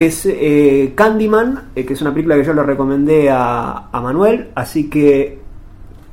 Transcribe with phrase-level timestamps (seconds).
[0.00, 4.48] es eh, Candyman, eh, que es una película que yo le recomendé a, a Manuel,
[4.54, 5.38] así que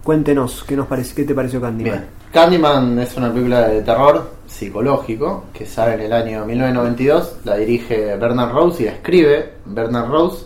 [0.03, 1.93] cuéntenos qué nos parece, qué te pareció Candyman.
[1.93, 2.05] Bien.
[2.33, 7.37] Candyman es una película de terror psicológico que sale en el año 1992.
[7.45, 10.45] La dirige Bernard Rose y la escribe Bernard Rose.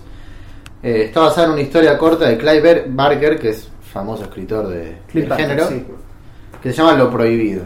[0.83, 4.97] Eh, está basada en una historia corta de Clive Barker, que es famoso escritor de,
[5.11, 5.83] del Barker, género, sí.
[6.61, 7.63] que se llama Lo Prohibido.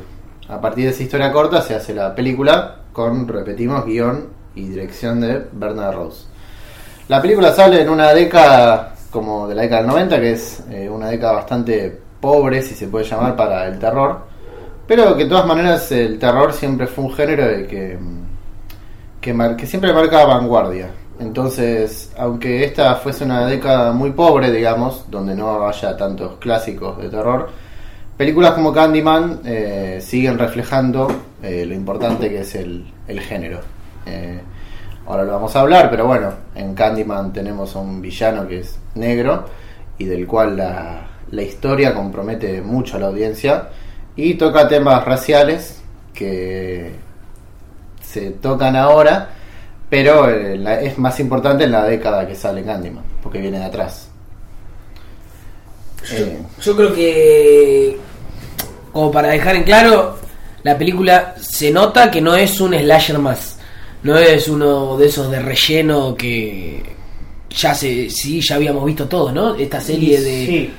[0.47, 5.21] A partir de esa historia corta se hace la película con, repetimos, guion y dirección
[5.21, 6.25] de Bernard Rose.
[7.07, 10.89] La película sale en una década como de la década del 90, que es eh,
[10.89, 14.19] una década bastante pobre, si se puede llamar, para el terror.
[14.87, 17.97] Pero que de todas maneras el terror siempre fue un género de que,
[19.21, 20.89] que, mar- que siempre marca vanguardia.
[21.19, 27.09] Entonces, aunque esta fuese una década muy pobre, digamos, donde no haya tantos clásicos de
[27.09, 27.49] terror,
[28.17, 31.07] películas como Candyman eh, siguen reflejando
[31.41, 33.59] eh, lo importante que es el, el género.
[34.05, 34.41] Eh,
[35.07, 38.77] ahora lo vamos a hablar, pero bueno, en Candyman tenemos a un villano que es
[38.95, 39.45] negro
[39.97, 43.69] y del cual la, la historia compromete mucho a la audiencia
[44.15, 45.81] y toca temas raciales
[46.13, 46.93] que
[48.01, 49.29] se tocan ahora,
[49.89, 53.65] pero eh, la- es más importante en la década que sale Candyman, porque viene de
[53.65, 54.09] atrás.
[56.11, 57.97] Eh, Yo creo que,
[58.93, 60.17] como para dejar en claro,
[60.63, 63.54] la película se nota que no es un slasher más.
[64.05, 66.83] No es uno de esos de relleno que
[67.49, 69.55] ya se, sí, ya habíamos visto todo, ¿no?
[69.55, 70.69] Esta serie de Sí,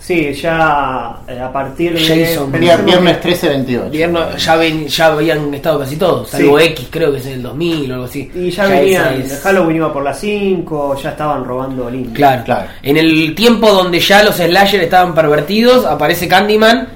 [0.00, 2.00] sí, ya eh, a partir de...
[2.26, 2.50] Jason.
[2.50, 3.90] Viernes que- 13, 28.
[3.90, 6.64] Vierno- ya, ven, ya habían estado casi todos, salvo Sí.
[6.66, 8.28] X, creo que es en el 2000 o algo así.
[8.34, 12.14] Y ya, venían, esa es- Halloween iba por las 5, ya estaban robando líneas.
[12.14, 12.42] Claro.
[12.44, 12.68] Claro.
[12.82, 16.88] En el tiempo donde ya los slasher estaban pervertidos, aparece Candyman,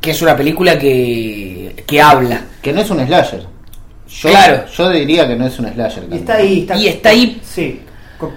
[0.00, 2.42] que es una película que, que habla.
[2.60, 3.46] Que no es un slasher.
[4.08, 4.64] Yo, Claro.
[4.74, 6.04] Yo diría que no es un slasher.
[6.10, 7.80] Y está ahí, está, Y está ahí- Sí.
[8.18, 8.32] Co-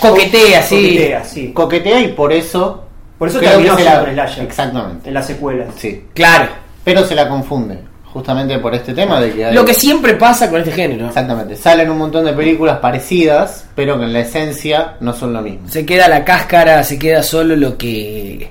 [0.00, 0.76] Coquetea, sí.
[0.76, 1.52] coquetea, sí.
[1.52, 2.84] Coquetea y por eso.
[3.18, 4.44] Por eso creo terminó que se siendo la- un slasher.
[4.44, 5.08] Exactamente.
[5.08, 5.68] En las secuelas.
[5.76, 6.04] Sí.
[6.14, 6.48] Claro.
[6.84, 7.78] Pero se la confunde.
[8.12, 9.54] Justamente por este tema de que hay.
[9.54, 11.08] Lo que siempre pasa con este género.
[11.08, 11.54] Exactamente.
[11.56, 15.68] Salen un montón de películas parecidas, pero que en la esencia no son lo mismo.
[15.68, 18.50] Se queda la cáscara, se queda solo lo que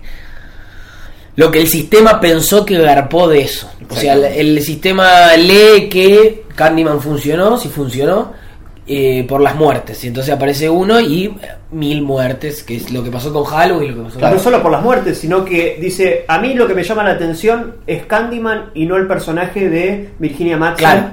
[1.36, 3.70] lo que el sistema pensó que garpó de eso.
[3.90, 8.34] O sea, el, el sistema lee que Candyman funcionó, si funcionó,
[8.88, 10.03] eh, por las muertes.
[10.03, 11.38] Y entonces aparece uno y
[11.72, 14.35] mil muertes, que es lo que pasó con Halloween, lo que pasó Claro.
[14.35, 17.12] No solo por las muertes, sino que dice, a mí lo que me llama la
[17.12, 20.78] atención es Candyman y no el personaje de Virginia Madsen.
[20.78, 21.07] Claro.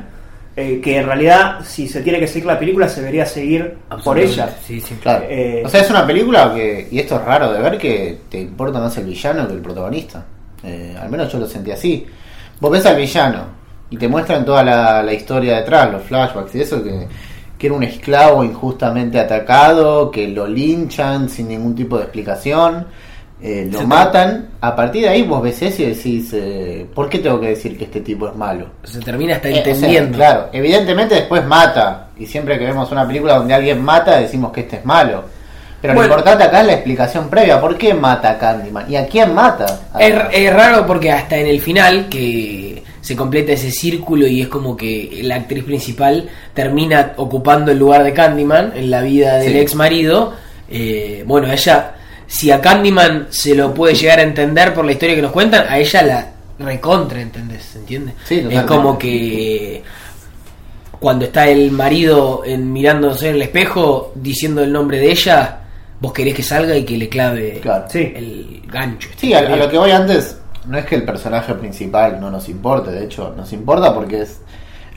[0.57, 4.19] eh, que en realidad, si se tiene que seguir la película, se debería seguir por
[4.19, 4.49] ella.
[4.65, 4.95] Sí, sí.
[5.03, 5.27] Claro.
[5.29, 8.41] Eh, o sea, es una película que, y esto es raro de ver, que te
[8.41, 10.25] importa más el villano que el protagonista.
[10.63, 12.07] Eh, al menos yo lo sentí así.
[12.61, 13.64] Vos ves al villano
[13.95, 17.07] y te muestran toda la, la historia detrás, los flashbacks y eso, que,
[17.59, 22.87] que era un esclavo injustamente atacado, que lo linchan sin ningún tipo de explicación,
[23.43, 24.49] eh, lo matan.
[24.61, 27.77] A partir de ahí vos ves eso y decís, eh, ¿por qué tengo que decir
[27.79, 28.67] que este tipo es malo?
[28.85, 30.17] Se termina hasta Eh, o sea, entendiendo.
[30.19, 32.09] claro, evidentemente después mata.
[32.19, 35.25] Y siempre que vemos una película donde alguien mata, decimos que este es malo.
[35.83, 36.09] Pero Bueno.
[36.09, 37.61] lo importante acá es la explicación previa.
[37.61, 38.91] ¿Por qué mata a Candyman?
[38.91, 39.67] ¿Y a quién mata?
[39.99, 42.74] Es, es raro porque hasta en el final que
[43.05, 48.03] se completa ese círculo y es como que la actriz principal termina ocupando el lugar
[48.03, 49.59] de Candyman en la vida del Sí.
[49.59, 50.33] ex marido.
[50.71, 55.17] Eh, bueno, ella, si a Candyman se lo puede llegar a entender por la historia
[55.17, 57.77] que nos cuentan, a ella la recontra, ¿entendés?
[57.77, 58.15] ¿Entiendes?
[58.25, 59.83] Sí, es como que
[60.99, 65.59] cuando está el marido en, mirándose en el espejo diciendo el nombre de ella,
[66.01, 67.85] vos querés que salga y que le clave Claro.
[67.91, 68.13] Sí.
[68.17, 69.11] el gancho.
[69.17, 72.49] Sí, a, a lo que voy antes, no es que el personaje principal no nos
[72.49, 72.91] importe.
[72.91, 74.41] De hecho, nos importa porque es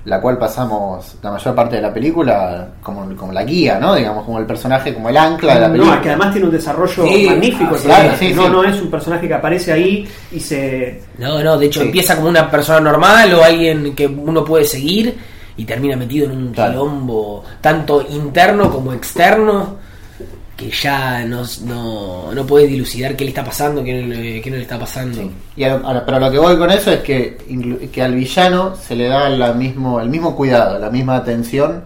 [0.06, 3.94] la cual pasamos la mayor parte de la película como, como la guía, ¿no?
[3.94, 5.92] Digamos, como el personaje, como el ancla de la película.
[5.92, 7.76] No, es que además tiene un desarrollo Sí, magnífico.
[7.76, 8.50] ah, claro, sí, no, sí.
[8.50, 11.02] no es un personaje que aparece ahí y se...
[11.18, 11.88] No, no, de hecho Sí.
[11.88, 15.18] empieza como una persona normal o alguien que uno puede seguir
[15.58, 16.72] y termina metido en un Claro.
[16.72, 19.76] quilombo tanto interno como externo
[20.58, 24.50] que ya no, no, no puedes dilucidar qué le está pasando, qué no, le- qué
[24.50, 25.22] no le está pasando.
[25.22, 25.32] Sí.
[25.56, 27.38] Y a- a- pero lo que voy con eso es que,
[27.94, 31.84] que al villano se le da la mismo, el mismo cuidado, la misma atención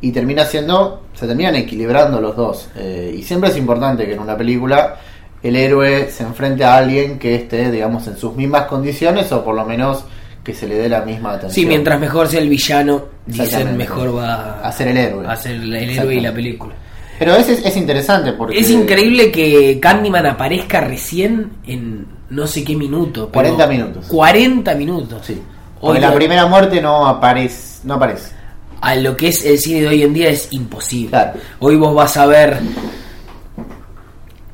[0.00, 2.68] y termina siendo, se terminan equilibrando los dos.
[2.76, 4.96] Eh, y siempre es importante que en una película
[5.42, 9.56] el héroe se enfrente a alguien que esté, digamos, en sus mismas condiciones o por
[9.56, 10.04] lo menos
[10.44, 11.52] que se le dé la misma atención.
[11.52, 15.26] Sí, mientras mejor sea el villano, dicen mejor va A ser el héroe.
[15.26, 16.74] a ser el héroe y la película.
[17.24, 18.58] Pero es, es, es interesante porque...
[18.58, 23.28] Es increíble que Candyman aparezca recién en no sé qué minuto.
[23.32, 24.06] pero 40 minutos.
[24.08, 25.20] 40 minutos.
[25.26, 25.34] Sí.
[25.34, 25.40] Hoy
[25.80, 27.80] Porque la primera muerte no aparece.
[27.84, 28.32] No aparece.
[28.80, 31.10] a lo que es el cine de hoy en día es imposible.
[31.10, 31.38] Claro.
[31.60, 32.58] Hoy vos vas a ver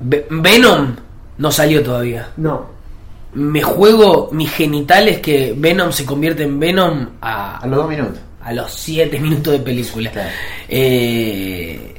[0.01, 0.95] Ve- Venom
[1.39, 2.29] no salió todavía.
[2.37, 2.67] No.
[3.35, 8.19] Me juego mis genitales que Venom se convierte en Venom a, A los dos minutos.
[8.43, 10.11] a los 7 minutos de película.
[10.11, 10.31] Claro.
[10.69, 11.98] Eh,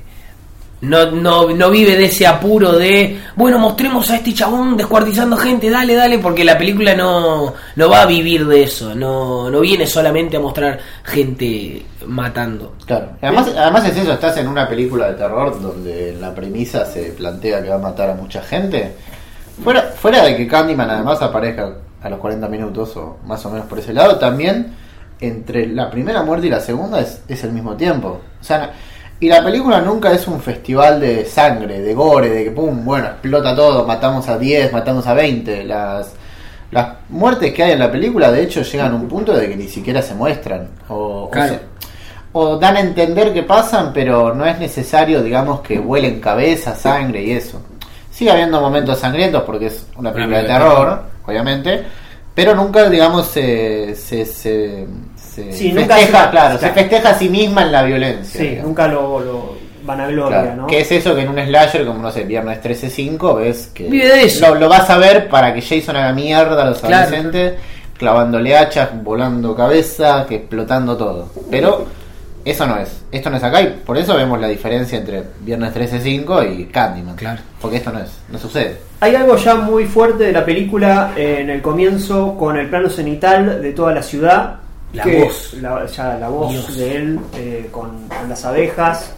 [0.82, 5.70] no, no, no vive de ese apuro de, bueno, mostremos a este chabón descuartizando gente,
[5.70, 9.86] dale, dale, porque la película no, no va a vivir de eso, no, no viene
[9.86, 12.76] solamente a mostrar gente matando.
[12.86, 13.10] Claro.
[13.22, 17.62] Además, además es eso, estás en una película de terror donde la premisa se plantea
[17.62, 18.94] que va a matar a mucha gente.
[19.62, 23.68] Fuera, fuera de que Candyman además aparezca a los 40 minutos o más o menos
[23.68, 24.74] por ese lado, también
[25.20, 28.22] entre la primera muerte y la segunda es, es el mismo tiempo.
[28.40, 28.72] O sea,
[29.20, 33.08] y la película nunca es un festival de sangre, de gore, de que pum, bueno,
[33.08, 35.64] explota todo, matamos a 10, matamos a 20.
[35.66, 36.14] Las,
[36.72, 39.56] las muertes que hay en la película de hecho llegan a un punto de que
[39.58, 40.70] ni siquiera se muestran.
[40.88, 41.54] O, o Claro.
[41.56, 41.60] se-
[42.32, 47.24] o dan a entender que pasan, pero no es necesario, digamos, que vuelen cabeza, sangre
[47.24, 47.60] y eso.
[48.12, 51.84] Sigue habiendo momentos sangrientos porque es una película de película de terror, obviamente,
[52.36, 54.86] pero nunca, digamos, se, se, se,
[55.46, 56.74] se Sí, nunca festeja, se- claro, se claro.
[56.76, 58.40] festeja a sí misma en la violencia.
[58.42, 58.68] Sí, digamos.
[58.68, 60.68] nunca lo, lo van a gloria, Claro, ¿no?
[60.68, 64.08] Que es eso que en un slasher, como no sé, Viernes 13-5, ves que Vive
[64.08, 64.50] de eso.
[64.50, 66.96] Lo, lo vas a ver para que Jason haga mierda a los Claro.
[67.08, 67.54] adolescentes,
[67.98, 71.30] clavándole hachas, volando cabeza, que explotando todo.
[71.50, 71.86] Pero
[72.46, 75.74] eso no es, esto no es acá y por eso vemos la diferencia entre Viernes
[75.74, 77.16] 13-5 y Candyman.
[77.16, 77.42] Claro.
[77.62, 78.78] Porque esto no es, no sucede.
[79.02, 82.90] Hay algo ya muy fuerte de la película eh, en el comienzo con el plano
[82.90, 84.59] cenital de toda la ciudad.
[84.94, 85.54] La voz.
[85.62, 86.78] La, ya la voz Dios.
[86.78, 89.14] de él eh, con, con las abejas.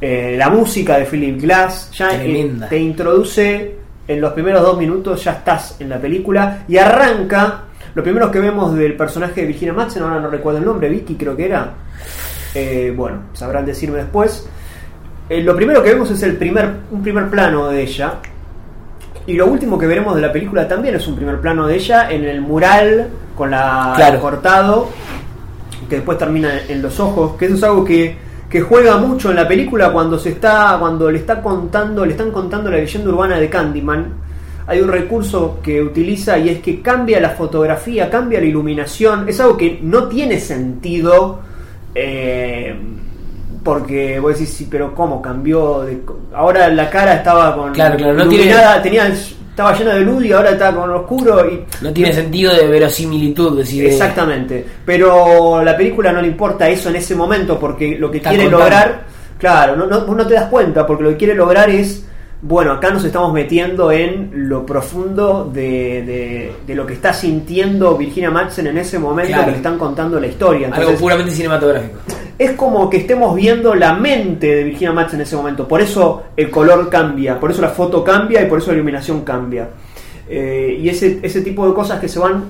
[0.00, 1.90] eh, la música de Philip Glass.
[1.92, 2.68] Ya Tremenda.
[2.68, 3.76] te introduce
[4.08, 6.64] en los primeros dos minutos, ya estás en la película.
[6.68, 7.64] Y arranca.
[7.94, 11.14] Lo primero que vemos del personaje de Virginia Madsen, ahora no recuerdo el nombre, Vicky
[11.14, 11.72] creo que era.
[12.54, 14.46] Eh, bueno, sabrán decirme después.
[15.28, 18.14] Lo primero que vemos es el primer, un primer plano de ella.
[19.26, 22.10] Y lo último que veremos de la película también es un primer plano de ella
[22.10, 23.08] en el mural
[23.42, 24.20] con la Claro.
[24.20, 24.88] cortado
[25.88, 28.16] que después termina en los ojos, que eso es algo que,
[28.48, 32.30] que juega mucho en la película cuando se está cuando le está contando, le están
[32.30, 34.06] contando la leyenda urbana de Candyman.
[34.68, 39.28] Hay un recurso que utiliza y es que cambia la fotografía, cambia la iluminación.
[39.28, 41.40] Es algo que no tiene sentido
[41.96, 42.76] eh,
[43.64, 45.80] porque vos decís, sí, pero ¿cómo cambió?
[45.82, 46.02] de-
[46.34, 49.12] ahora la cara estaba con Claro, claro, no iluminada, tenía,
[49.52, 53.58] estaba llena de luz y ahora está con oscuro y No tiene sentido de verosimilitud
[53.58, 54.64] decir de- Exactamente.
[54.84, 58.44] Pero la película no le importa eso en ese momento porque lo que Está quiere
[58.44, 58.64] contando.
[58.64, 59.02] lograr,
[59.38, 62.04] claro, no, no, vos no te das cuenta porque lo que quiere lograr es,
[62.44, 67.96] bueno, acá nos estamos metiendo en lo profundo de, de- de lo que está sintiendo
[67.96, 69.44] Virginia Madsen en ese momento Claro.
[69.44, 70.68] que le están contando la historia.
[70.72, 71.98] algo puramente cinematográfico.
[72.38, 75.68] es como que estemos viendo la mente de Virginia Madsen en ese momento.
[75.68, 79.22] Por eso el color cambia, por eso la foto cambia y por eso la iluminación
[79.22, 79.68] cambia.
[80.28, 82.44] Eh, y ese, ese tipo de cosas que se van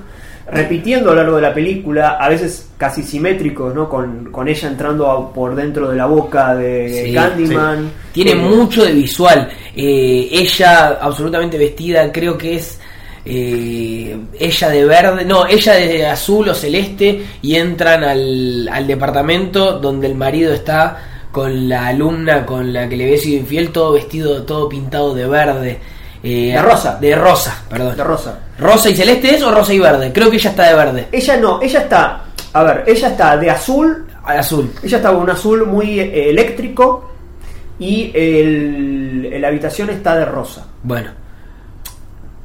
[0.50, 3.88] repitiendo a lo largo de la película, a veces casi simétricos, ¿no?
[3.88, 7.90] Con, con ella entrando a- por dentro de la boca de Sí, Candyman.
[8.12, 9.48] Tiene mucho de visual.
[9.74, 12.78] Eh, ella absolutamente vestida, creo que es
[13.24, 19.78] eh, ella de verde, no, ella de azul o celeste y entran al, al departamento
[19.78, 23.92] donde el marido está con la alumna con la que le había sido infiel, todo
[23.92, 25.80] vestido, todo pintado de verde.
[26.22, 26.98] Eh, De rosa.
[27.00, 27.96] De rosa, perdón.
[27.96, 28.38] De rosa.
[28.58, 30.12] ¿Rosa y celeste es o rosa y verde?
[30.12, 31.08] Creo que ella está de verde.
[31.10, 34.70] Ella no, ella está, a ver, ella está de azul Al azul.
[34.84, 37.10] Ella estaba con un azul muy eh, eléctrico
[37.78, 40.66] y el, la habitación está de rosa.
[40.82, 41.10] Bueno,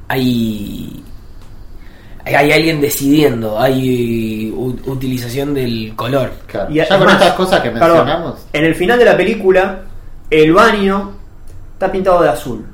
[0.07, 1.03] hay,
[2.25, 6.31] hay, alguien decidiendo, hay utilización del color.
[6.47, 6.71] Claro.
[6.71, 8.47] Y ya con más, estas cosas que perdón, mencionamos.
[8.53, 9.81] en el final de la película,
[10.29, 11.12] el baño
[11.74, 12.65] está pintado de azul.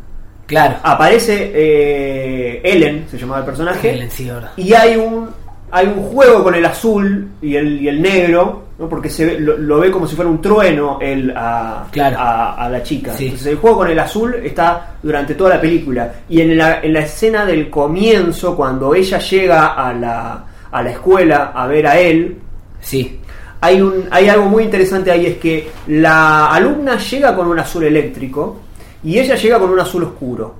[0.45, 0.75] Claro.
[0.83, 4.51] Aparece eh, Ellen, se llamaba el personaje, Ellen, sí, verdad.
[4.57, 5.29] y hay un
[5.75, 8.87] hay un juego con el azul y el, y el negro, ¿no?
[8.87, 10.99] porque se ve- lo, lo ve como si fuera un trueno
[11.35, 12.17] a, Claro.
[12.19, 13.13] a, a la chica.
[13.17, 13.25] Sí.
[13.25, 16.13] Entonces el juego con el azul está durante toda la película.
[16.29, 20.91] Y en la, en la escena del comienzo, cuando ella llega a la, a la
[20.91, 22.37] escuela a ver a él,
[22.79, 23.19] Sí,
[23.61, 27.83] hay, un, hay algo muy interesante ahí, es que la alumna llega con un azul
[27.85, 28.59] eléctrico
[29.03, 30.53] y ella llega con un azul oscuro.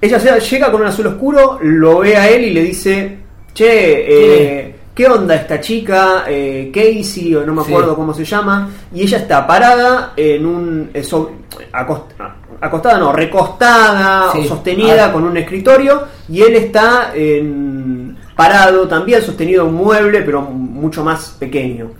[0.00, 3.18] Ella llega con un azul oscuro, lo ve a él y le dice,
[3.54, 3.68] che,
[4.60, 6.24] eh, ¿qué onda esta chica?
[6.28, 7.70] Eh, Casey, o no me Sí.
[7.72, 10.90] acuerdo cómo se llama, y ella está parada en un...
[10.94, 11.32] eh, so-
[11.72, 12.12] acost-
[12.60, 14.40] acostada, no, recostada Sí.
[14.40, 15.12] o sostenida Ah.
[15.12, 21.02] con un escritorio y él está en- parado también, sostenido en un mueble, pero mucho
[21.02, 21.90] más pequeño.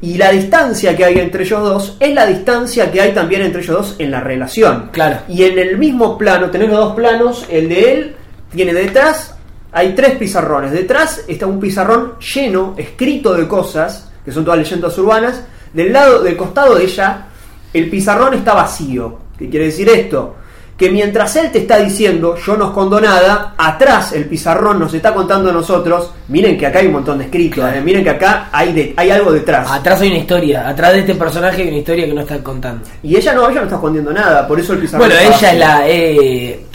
[0.00, 3.62] Y la distancia que hay entre ellos dos es la distancia que hay también entre
[3.62, 4.90] ellos dos en la relación.
[4.92, 5.18] Claro.
[5.28, 8.16] Y en el mismo plano, tenés los dos planos, el de él
[8.54, 9.35] tiene detrás,
[9.72, 10.72] hay tres pizarrones.
[10.72, 15.42] Detrás está un pizarrón lleno, escrito de cosas, que son todas leyendas urbanas.
[15.72, 17.26] Del lado, del costado de ella,
[17.72, 19.18] el pizarrón está vacío.
[19.38, 20.36] ¿Qué quiere decir esto?
[20.78, 25.14] Que mientras él te está diciendo, yo no escondo nada, atrás el pizarrón nos está
[25.14, 27.78] contando a nosotros, miren que acá hay un montón de escritos, Claro.
[27.78, 29.70] eh, miren que acá hay, de- hay algo detrás.
[29.70, 32.84] Atrás hay una historia, atrás de este personaje hay una historia que no está contando.
[33.02, 35.58] Y ella no, ella no está escondiendo nada, por eso el pizarrón Bueno, ella es
[35.58, 35.88] la.
[35.88, 36.66] eh,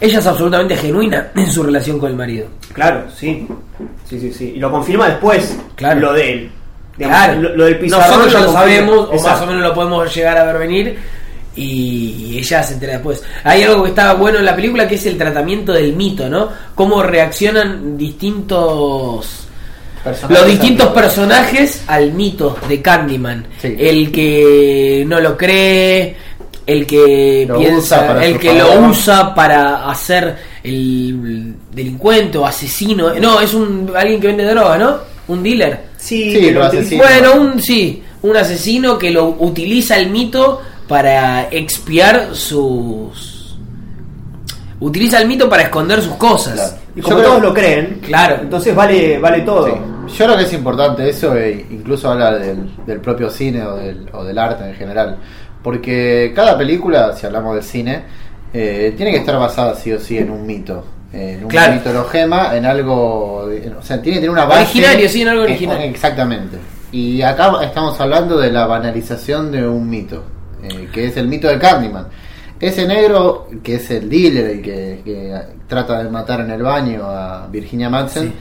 [0.00, 2.46] ella es absolutamente genuina en su relación con el marido.
[2.72, 3.46] Claro, sí.
[4.08, 4.52] Sí, sí, sí.
[4.56, 6.00] Y lo confirma después Claro.
[6.00, 6.50] lo de él.
[6.96, 8.08] Digamos, Claro, lo, lo del pizarrón.
[8.08, 8.60] nosotros ya lo confirma.
[8.76, 10.98] sabemos, o más o menos lo podemos llegar a ver venir.
[11.56, 13.22] Y ella se entera después.
[13.42, 16.48] Hay algo que está bueno en la película que es el tratamiento del mito, ¿no?
[16.74, 19.44] Cómo reaccionan distintos
[20.04, 23.44] Personajes los distintos personajes al mito de Candyman.
[23.60, 23.74] Sí.
[23.76, 26.16] El que no lo cree,
[26.68, 32.44] el que Lo usa piensa, para el que lo usa para hacer el delincuente o
[32.46, 33.14] asesino.
[33.14, 34.96] No, es un alguien que vende droga, ¿no?
[35.28, 35.80] Un dealer.
[35.96, 36.96] Sí, lo así.
[36.96, 43.56] Bueno, un sí, un asesino que lo utiliza el mito para expiar sus
[44.80, 46.54] utiliza el mito para esconder sus cosas.
[46.54, 46.72] Claro.
[46.96, 48.38] Y como Yo creo- todos lo creen, Claro.
[48.42, 49.66] entonces vale, vale todo.
[49.66, 49.72] Sí.
[50.18, 54.08] Yo creo que es importante eso, e incluso habla del, del propio cine o del,
[54.12, 55.18] o del arte en general.
[55.68, 58.00] Porque cada película, si hablamos del cine,
[58.54, 60.82] eh, tiene que estar basada sí o sí en un mito.
[61.12, 61.74] En un Claro.
[61.74, 63.46] mitologema, en algo.
[63.48, 64.62] de- o sea, tiene que tener una base.
[64.62, 65.82] Originario, sí, en algo original.
[65.82, 66.56] exactamente.
[66.90, 70.24] Y acá estamos hablando de la banalización de un mito,
[70.62, 72.06] eh, que es el mito de Candyman.
[72.58, 75.34] Ese negro, que es el dealer y que, que
[75.68, 78.32] trata de matar en el baño a Virginia Madsen,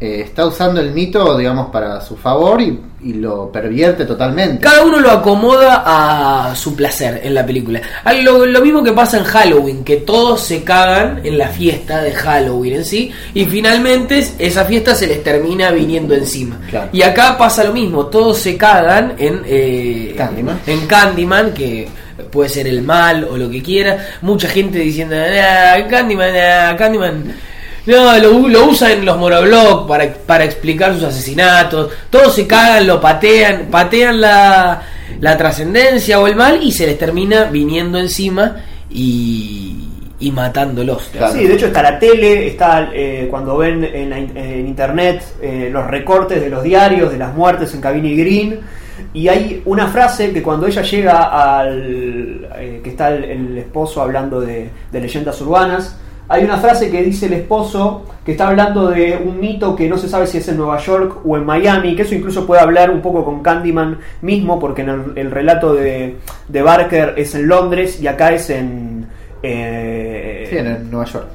[0.00, 4.60] eh, está usando el mito, digamos, para su favor y, y lo pervierte totalmente.
[4.60, 7.80] Cada uno lo acomoda a su placer en la película.
[8.22, 12.12] Lo, lo mismo que pasa en Halloween, que todos se cagan en la fiesta de
[12.12, 16.58] Halloween en sí, y finalmente esa fiesta se les termina viniendo encima.
[16.68, 16.88] Claro.
[16.92, 20.60] Y acá pasa lo mismo, todos se cagan en, eh, Candyman.
[20.66, 21.88] en Candyman, que
[22.30, 24.06] puede ser el mal o lo que quiera.
[24.22, 27.53] Mucha gente diciendo, "Ah, Candyman, ah, Candyman.
[27.86, 31.92] No, lo, lo usan en los monoblogs para, para explicar sus asesinatos.
[32.08, 34.82] Todos se cagan, lo patean, patean la,
[35.20, 38.56] la trascendencia o el mal y se les termina viniendo encima
[38.88, 39.86] y,
[40.18, 41.10] y matándolos.
[41.12, 41.34] Claro.
[41.34, 45.68] Sí, de hecho está la tele, está eh, cuando ven en, la en internet eh,
[45.70, 48.60] los recortes de los diarios, de las muertes en Cabini Green,
[49.12, 51.24] y hay una frase que cuando ella llega
[51.60, 52.48] al...
[52.56, 57.02] eh, que está el, el esposo hablando de, de leyendas urbanas, hay una frase que
[57.02, 60.48] dice el esposo que está hablando de un mito que no se sabe si es
[60.48, 63.98] en Nueva York o en Miami, que eso incluso puede hablar un poco con Candyman
[64.22, 66.16] mismo, porque en el, el relato de,
[66.48, 69.06] de Barker es en Londres y acá es en...
[69.42, 71.26] eh, Sí, en Nueva York.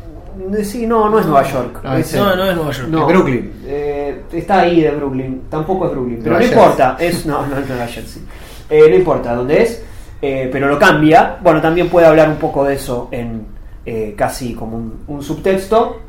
[0.63, 1.79] Sí, no, no es Nueva York.
[1.83, 2.87] No, es, No, no es Nueva York.
[2.89, 3.05] no.
[3.05, 3.51] Brooklyn.
[3.67, 5.41] Eh, está ahí de Brooklyn.
[5.49, 6.19] Tampoco es Brooklyn.
[6.23, 6.63] Pero Nueva no Jersey.
[6.63, 6.97] importa.
[6.99, 8.21] Es, no, no es Nueva Jersey.
[8.69, 9.83] Eh, no importa dónde es.
[10.21, 11.37] eh, pero lo cambia.
[11.43, 13.45] Bueno, también puede hablar un poco de eso en
[13.89, 16.01] eh, casi como un, un subtexto.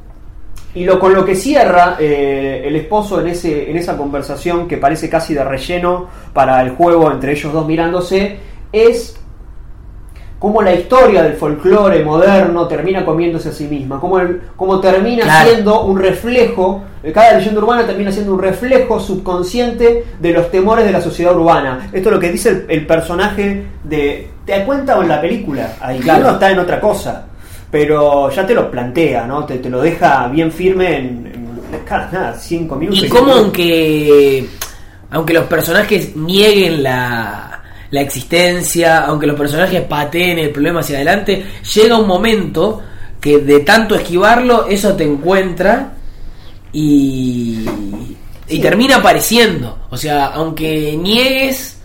[0.74, 4.76] Y lo con lo que cierra eh, el esposo en, ese, en esa conversación que
[4.76, 8.36] parece casi de relleno para el juego entre ellos dos mirándose
[8.72, 9.16] es
[10.38, 15.24] cómo la historia del folclore moderno termina comiéndose a sí misma, cómo, el- cómo termina
[15.24, 15.50] Claro.
[15.50, 20.84] siendo un reflejo, eh, cada leyenda urbana termina siendo un reflejo subconsciente de los temores
[20.86, 21.90] de la sociedad urbana.
[21.92, 24.28] Esto es lo que dice el, el personaje de...
[24.46, 25.72] ¿Te das cuenta en la película?
[25.80, 26.20] Ahí Claro.
[26.22, 27.26] uno está en otra cosa,
[27.70, 29.44] pero ya te lo plantea, ¿no?
[29.44, 33.04] Te, te lo deja bien firme en, en nada, cinco minutos.
[33.04, 34.46] Y cómo aunque
[35.12, 41.44] aunque los personajes nieguen la, la existencia, aunque los personajes pateen el problema hacia adelante,
[41.74, 42.80] llega un momento
[43.20, 45.92] que de tanto esquivarlo, eso te encuentra
[46.72, 47.66] y,
[48.48, 48.60] y Sí.
[48.60, 49.78] termina apareciendo.
[49.90, 51.79] O sea, aunque niegues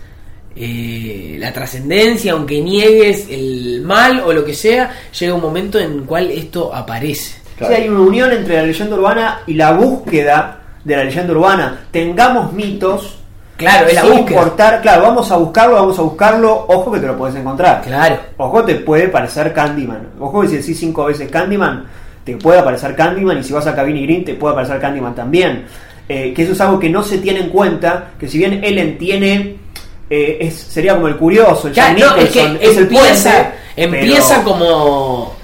[0.58, 5.92] eh, la trascendencia, aunque niegues el mal o lo que sea, llega un momento en
[5.92, 7.38] el cual esto aparece.
[7.58, 11.86] Sí, hay una unión entre la leyenda urbana y la búsqueda de la leyenda urbana.
[11.90, 13.18] Tengamos mitos.
[13.56, 14.40] Claro, es la sin búsqueda.
[14.40, 16.66] importar, claro, vamos a buscarlo, vamos a buscarlo.
[16.68, 17.82] Ojo que te lo puedes encontrar.
[17.82, 18.18] Claro.
[18.36, 20.08] Ojo te puede parecer Candyman.
[20.20, 21.84] Ojo que si decís cinco veces Candyman,
[22.24, 23.38] te puede aparecer Candyman.
[23.38, 25.64] Y si vas a Cabini Green, te puede aparecer Candyman también.
[26.08, 28.10] Eh, que eso es algo que no se tiene en cuenta.
[28.18, 29.55] Que si bien Ellen tiene.
[30.10, 33.50] Eh, es, sería como el curioso, el Ya, no, es que es el empieza, puente,
[33.76, 35.36] empieza pero- como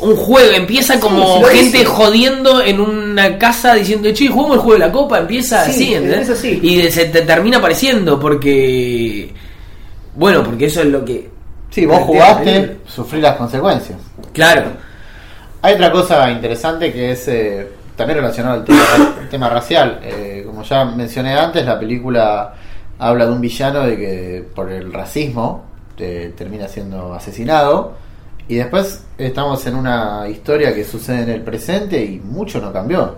[0.00, 4.80] un juego, empieza como sí gente jodiendo en una casa diciendo, che, jugamos el juego
[4.80, 6.28] de la copa, empieza Sí, así, ¿entendés?
[6.28, 6.60] es así.
[6.62, 9.32] Y se te termina apareciendo porque...
[10.14, 11.28] Bueno, porque eso es lo que...
[11.70, 13.98] Sí, vos jugaste, sufrí las consecuencias.
[14.32, 14.62] Claro.
[15.60, 18.84] Hay otra cosa interesante que es eh, también relacionado al tema,
[19.20, 19.98] al tema racial.
[20.04, 22.54] Eh, como ya mencioné antes, la película
[22.98, 25.64] habla de un villano de que por el racismo
[25.98, 27.92] eh, termina siendo asesinado.
[28.48, 33.16] Y después estamos en una historia que sucede en el presente y mucho no cambió.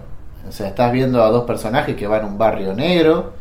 [0.49, 3.33] O sea, estás viendo a dos personajes que van a un barrio negro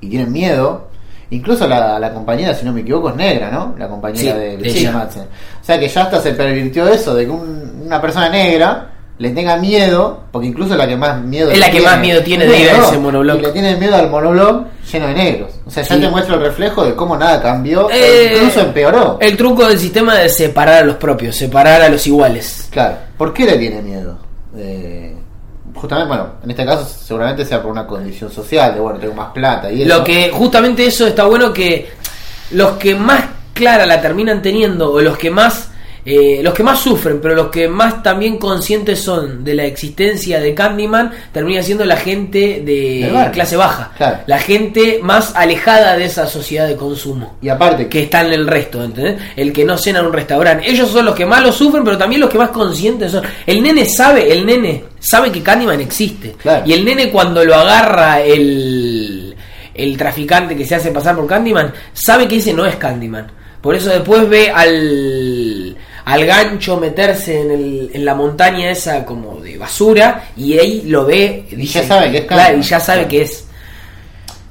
[0.00, 0.88] y tienen miedo.
[1.30, 3.74] Incluso la, la compañera, si no me equivoco, es negra, ¿no?
[3.78, 4.92] La compañera Sí, de ella.
[4.92, 5.22] Madsen.
[5.22, 8.89] O sea que ya hasta se pervirtió eso de que un- una persona negra
[9.20, 12.46] le tenga miedo, porque incluso la que más miedo Es la que más miedo tiene
[12.46, 13.38] de ir a ese monobloc.
[13.38, 15.50] Y le tiene miedo al monobloc lleno de negros.
[15.66, 16.00] O sea, ya Sí.
[16.00, 19.18] te muestra el reflejo de cómo nada cambió, Eh, incluso empeoró.
[19.20, 22.68] El truco del sistema de separar a los propios, separar a los iguales.
[22.70, 24.16] Claro, ¿por qué le tiene miedo?
[24.56, 25.14] Eh,
[25.74, 29.32] justamente, bueno, en este caso seguramente sea por una condición social, de bueno, tengo más
[29.32, 29.98] plata y eso.
[29.98, 31.90] Lo que justamente eso está bueno que
[32.52, 33.22] los que más
[33.52, 35.69] clara la terminan teniendo o los que más
[36.04, 40.40] eh, los que más sufren, pero los que más también conscientes son de la existencia
[40.40, 43.32] de Candyman, termina siendo la gente de barrio.
[43.32, 44.18] clase baja, Claro.
[44.26, 47.36] la gente más alejada de esa sociedad de consumo.
[47.42, 49.16] Y aparte, Que está en el resto, ¿entendés?
[49.36, 50.68] El que no cena en un restaurante.
[50.70, 53.22] Ellos son los que más lo sufren, pero también los que más conscientes son.
[53.46, 56.32] El nene sabe, el nene sabe que Candyman existe.
[56.40, 56.62] Claro.
[56.66, 59.34] Y el nene cuando lo agarra el,
[59.74, 63.30] el traficante que se hace pasar por Candyman, sabe que ese no es Candyman.
[63.60, 65.49] Por eso después ve al,
[66.04, 71.04] al gancho meterse en, el, en la montaña esa como de basura y ahí lo
[71.06, 73.46] ve Y ya sabe que es claro, y ya sabe que es.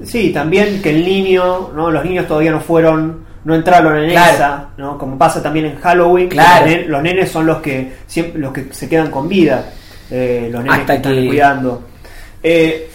[0.04, 1.92] Sí, también que el niño, ¿no?
[1.92, 4.34] Los niños todavía no fueron, no entraron en Claro.
[4.34, 4.98] esa, ¿no?
[4.98, 6.66] Como pasa también en Halloween, Claro.
[6.66, 9.66] los, nen- los nenes son los que siempre, los que se quedan con vida,
[10.10, 11.84] eh, los nenes Hasta que están que- cuidando.
[12.42, 12.90] Eh,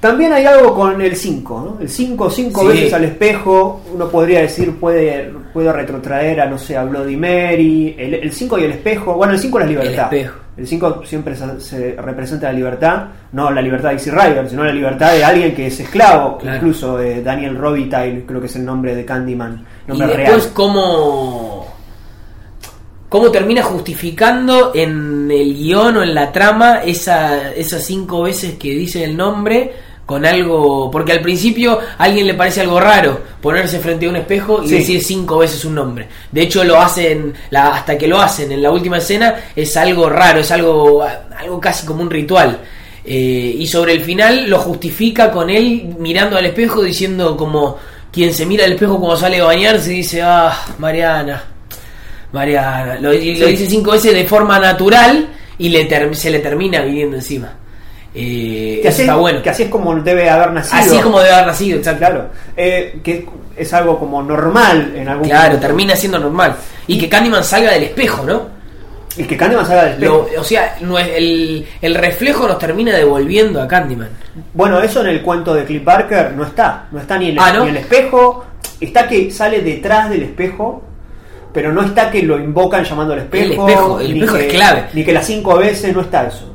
[0.00, 1.82] también hay algo con el 5, ¿no?
[1.82, 2.66] El 5, cinco Sí.
[2.68, 7.96] veces al espejo, uno podría decir, puede, puede retrotraer a, no sé, a Bloody Mary,
[7.98, 10.12] el 5 y el espejo, bueno, el 5 es la libertad.
[10.56, 14.64] El 5 siempre se, se representa la libertad, no la libertad de Easy Rider, sino
[14.64, 16.56] la libertad de alguien que es esclavo, Claro.
[16.56, 20.54] incluso eh, Daniel Robitaille, creo que es el nombre de Candyman, Y nombre después real.
[20.54, 21.66] cómo,
[23.08, 28.70] cómo termina justificando en el guion o en la trama esa, esas cinco veces que
[28.70, 29.72] dice el nombre
[30.08, 34.16] con algo, porque al principio a alguien le parece algo raro ponerse frente a un
[34.16, 34.74] espejo y Sí.
[34.76, 36.08] decir cinco veces un nombre.
[36.32, 40.08] De hecho lo hacen, la, hasta que lo hacen en la última escena es algo
[40.08, 41.04] raro, es algo,
[41.38, 42.58] algo casi como un ritual.
[43.04, 47.76] Eh, y sobre el final lo justifica con él mirando al espejo diciendo como
[48.10, 51.44] quien se mira al espejo cuando sale a bañarse y dice, ah, Mariana,
[52.32, 52.98] Mariana.
[52.98, 56.80] Lo, y lo dice cinco veces de forma natural y le ter- se le termina
[56.80, 57.52] viniendo encima.
[58.20, 59.40] Eh, Que así, está bueno.
[59.42, 60.80] que así es como debe haber nacido.
[60.80, 61.98] Así es como debe haber nacido, exacto.
[62.00, 62.24] Claro,
[62.56, 63.26] eh, que
[63.56, 65.66] es algo como normal en algún Claro, punto.
[65.66, 66.56] termina siendo normal.
[66.88, 68.48] Y que Candyman salga del espejo, ¿no?
[69.16, 70.28] Y que Candyman salga del espejo.
[70.34, 74.08] Lo- o sea, no es- el, el reflejo nos termina devolviendo a Candyman.
[74.54, 76.86] Bueno, eso en el cuento de Cliff Barker no está.
[76.90, 77.64] No está ni el, Ah, ¿no?
[77.64, 78.44] ni el espejo.
[78.80, 80.82] Está que sale detrás del espejo.
[81.52, 83.44] Pero no está que lo invocan llamando al espejo.
[83.44, 84.84] El espejo, el ni espejo que- es clave.
[84.92, 86.54] Ni que las cinco veces no está eso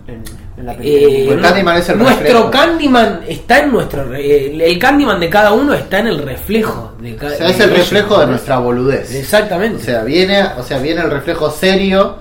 [0.63, 0.73] en, la.
[0.81, 2.51] Eh, Porque Candyman es el nuestro reflejo.
[2.51, 4.13] Candyman está en nuestro.
[4.15, 6.93] El, el Candyman de cada uno está en el reflejo.
[6.99, 9.13] De ca- O sea, es el reflejo de nuestra boludez.
[9.15, 9.81] Exactamente.
[9.81, 12.17] O sea, viene, o sea, viene el reflejo serio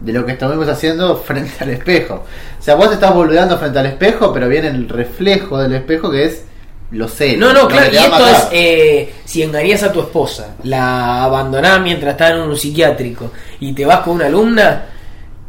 [0.00, 2.24] de lo que estamos haciendo frente al espejo.
[2.58, 6.24] O sea, vos estás boludeando frente al espejo, pero viene el reflejo del espejo que
[6.24, 6.44] es
[6.90, 7.38] lo serio.
[7.38, 12.12] No, no, claro, y esto es, eh, si engañas a tu esposa, la abandonás mientras
[12.12, 14.86] está en un psiquiátrico y te vas con una alumna,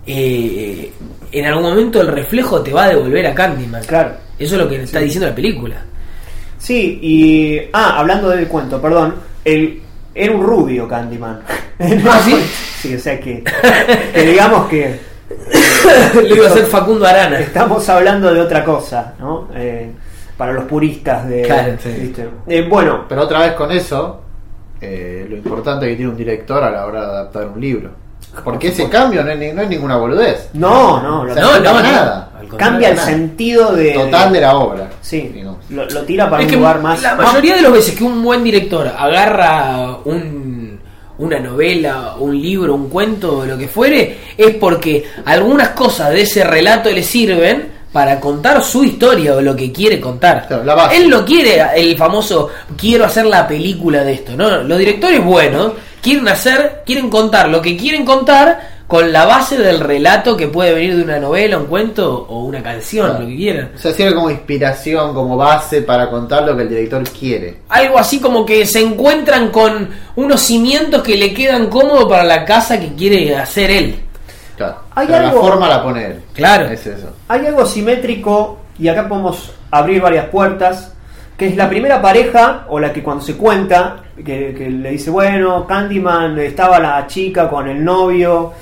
[0.06, 0.92] eh,
[1.34, 3.84] en algún momento el reflejo te va a devolver a Candyman.
[3.84, 4.12] Claro.
[4.38, 5.76] Eso es lo que está diciendo la película.
[6.58, 7.60] Sí, y.
[7.74, 9.16] Ah, hablando del cuento, perdón.
[9.44, 9.82] El,
[10.16, 11.42] era un rubio Candyman.
[11.80, 12.36] ¿Ah, sí?
[12.80, 13.44] Sí, o sea que.
[14.14, 15.00] que digamos que.
[16.22, 17.40] Le iba a hacer Facundo Arana.
[17.40, 19.50] Estamos hablando de otra cosa, ¿no?
[19.56, 19.92] Eh,
[20.38, 21.42] para los puristas de.
[21.42, 21.90] Claro, sí.
[21.90, 22.30] ¿viste?
[22.48, 24.22] Eh, bueno, Pero otra vez con eso,
[24.80, 28.03] eh, lo importante que tiene un director a la hora de adaptar un libro.
[28.44, 30.50] Porque ese cambio no es, ni- no es ninguna boludez.
[30.54, 32.30] no, no, lo- O sea, No, no, nada.
[32.58, 33.08] Cambia el nada.
[33.08, 33.94] sentido de.
[33.94, 34.90] Total de la obra.
[35.02, 35.34] Sí,
[35.70, 37.02] lo, lo tira para Es un que lugar más.
[37.02, 40.80] la más- mayoría de las veces que un buen director agarra un,
[41.18, 46.44] una novela, un libro, un cuento, lo que fuere, es porque algunas cosas de ese
[46.44, 50.48] relato le sirven para contar su historia o lo que quiere contar.
[50.48, 50.98] Claro, la base.
[50.98, 55.74] Él no quiere el famoso quiero hacer la película de esto, no, los directores buenos
[56.04, 60.74] quieren hacer, quieren contar lo que quieren contar con la base del relato que puede
[60.74, 63.24] venir de una novela, un cuento o una canción, Claro.
[63.24, 63.72] lo que quieran.
[63.74, 67.62] O sea, sirve como inspiración, como base para contar lo que el director quiere.
[67.70, 72.46] Algo así como que se encuentran con unos cimientos que le quedan cómodos para la
[72.46, 73.96] casa que quiere hacer él.
[74.58, 74.76] Claro.
[74.94, 76.22] Hay Pero algo- la forma la pone él.
[76.34, 76.66] Claro.
[76.70, 77.08] Es eso.
[77.30, 80.92] Hay algo simétrico, y acá podemos abrir varias puertas,
[81.38, 85.66] que es la primera pareja, o la que cuando se cuenta, que, le dice, bueno,
[85.66, 88.54] Candyman, estaba la chica con el novio,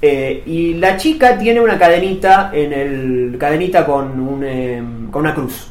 [0.00, 5.34] eh, y la chica tiene una cadenita en el cadenita con, un, eh, con una
[5.34, 5.70] cruz,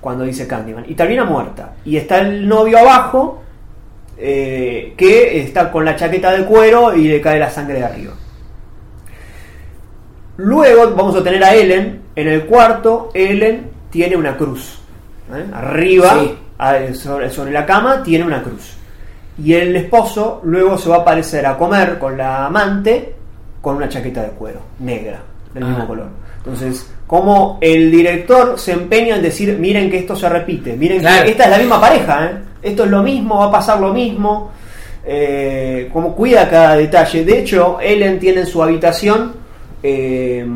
[0.00, 1.74] cuando dice Candyman, y termina muerta.
[1.84, 3.42] Y está el novio abajo,
[4.16, 8.12] eh, que está con la chaqueta de cuero y le cae la sangre de arriba.
[10.36, 13.10] Luego vamos a tener a Ellen en el cuarto.
[13.14, 14.79] Ellen tiene una cruz.
[15.34, 15.44] ¿Eh?
[15.52, 16.34] Arriba, Sí.
[16.58, 18.74] a- sobre, sobre la cama, tiene una cruz.
[19.42, 23.14] Y el esposo luego se va a aparecer a comer con la amante
[23.60, 25.20] con una chaqueta de cuero, negra,
[25.54, 25.66] del Ah.
[25.68, 26.08] mismo color.
[26.38, 31.24] Entonces, como el director se empeña en decir, miren que esto se repite, miren Claro.
[31.24, 32.30] que esta es la misma pareja, ¿eh?
[32.62, 34.50] esto es lo mismo, va a pasar lo mismo,
[35.04, 37.24] eh, como cuida cada detalle.
[37.24, 39.32] De hecho, Ellen tiene en su habitación
[39.82, 40.46] eh,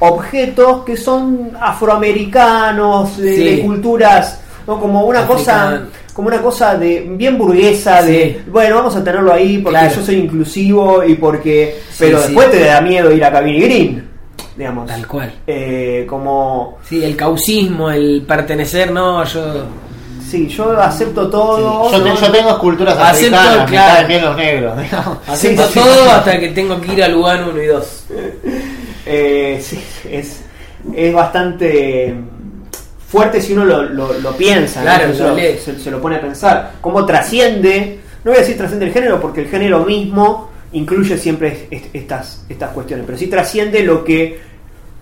[0.00, 3.44] objetos que son afroamericanos, de, Sí.
[3.44, 4.78] de culturas, ¿no?
[4.80, 5.82] como una cosa
[6.12, 9.94] como una cosa de bien burguesa de bueno vamos a tenerlo ahí porque Claro.
[9.96, 12.24] yo soy inclusivo y porque Sí, pero sí.
[12.26, 14.08] después te da miedo ir a Cabini Green
[14.56, 15.32] digamos Tal cual.
[15.46, 19.64] Eh, como Sí, el causismo, el pertenecer, no, yo...
[20.28, 24.08] sí yo acepto todo yo, yo tengo esculturas Acepto, africanas, claro.
[24.08, 24.82] bien los negros.
[24.82, 25.18] digamos.
[25.26, 26.10] Acepto sí, todo sí.
[26.10, 28.04] hasta que tengo que ir a Lugano 1 y 2.
[29.12, 30.42] Eh, sí, es,
[30.94, 32.14] es bastante
[33.08, 34.84] fuerte si uno lo, lo- lo piensa, ¿no?
[34.86, 36.72] Claro, lo se- se lo pone a pensar.
[36.80, 41.66] Cómo trasciende, no voy a decir trasciende el género porque el género mismo incluye siempre
[41.70, 44.38] est- estas, estas cuestiones, pero sí trasciende lo que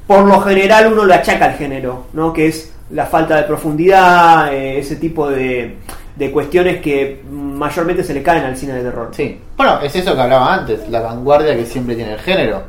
[0.06, 2.32] por lo general uno le achaca al género, ¿no?
[2.32, 5.74] que es la falta de profundidad, eh, ese tipo de,
[6.16, 9.10] de cuestiones que mayormente se le caen al cine de terror.
[9.14, 9.38] Sí.
[9.54, 12.62] Bueno, es eso que hablaba antes, la vanguardia que siempre tiene el género.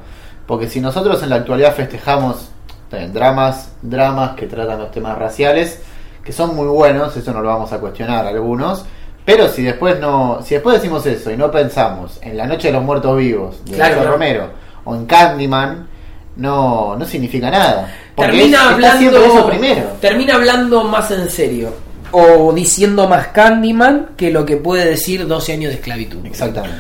[0.50, 2.50] Porque si nosotros en la actualidad festejamos
[2.90, 5.80] también, dramas, dramas que tratan los temas raciales,
[6.24, 8.84] que son muy buenos, eso no lo vamos a cuestionar algunos,
[9.24, 12.74] pero si después no, si después decimos eso y no pensamos en La Noche de
[12.74, 14.04] los Muertos Vivos de Claro.
[14.12, 14.50] Romero
[14.86, 15.88] o en Candyman,
[16.38, 17.94] no, no significa nada.
[18.16, 19.84] Porque termina es- hablando eso primero.
[20.02, 21.70] termina hablando más en serio
[22.12, 26.76] o diciendo más Candyman que lo que puede decir 12 años de esclavitud Exactamente.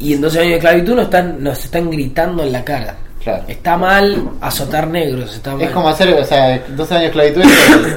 [0.00, 3.44] Y en 12 años de esclavitud nos están nos están gritando en la cara Claro.
[3.48, 7.42] está mal azotar negros está mal Es como hacer, o sea, 12 años de esclavitud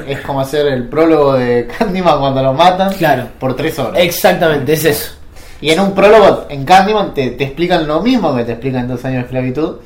[0.06, 3.28] es, es como hacer el prólogo de Candyman cuando lo matan Claro.
[3.40, 4.00] por 3 horas.
[4.02, 5.12] exactamente es eso
[5.62, 8.88] Y en un prólogo en Candyman te, te explican lo mismo que te explican en
[8.88, 9.76] 12 años de esclavitud,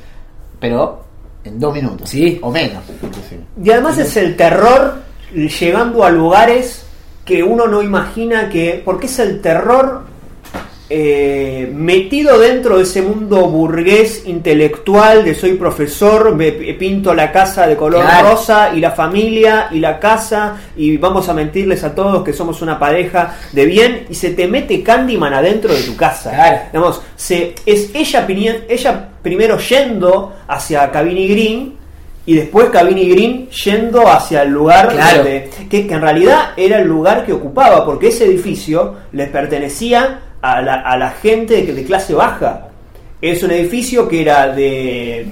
[0.59, 1.05] pero
[1.45, 2.09] en 2 minutos.
[2.09, 2.37] Sí.
[2.41, 3.41] O menos, inclusive.
[3.63, 4.95] Y además es el terror
[5.33, 6.83] llegando a lugares
[7.23, 8.81] que uno no imagina que.
[8.83, 10.03] Porque es el terror
[10.91, 17.67] eh, metido dentro de ese mundo burgués intelectual de soy profesor, me pinto la casa
[17.67, 18.31] de color Claro.
[18.31, 22.61] rosa y la familia y la casa y vamos a mentirles a todos que somos
[22.63, 26.31] una pareja de bien y se te mete Candyman adentro de tu casa.
[26.31, 26.57] Claro.
[26.73, 28.25] Digamos, se, es ella,
[28.67, 31.73] ella primero yendo hacia Cabini Green
[32.25, 35.17] y después Cabini Green yendo hacia el lugar Claro.
[35.17, 40.21] donde- que, que en realidad era el lugar que ocupaba, porque ese edificio les pertenecía
[40.41, 42.67] a la, a la gente de, de clase baja.
[43.21, 45.25] Es un edificio que era de